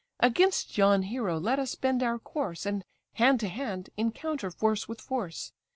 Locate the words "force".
4.49-4.87, 4.99-5.51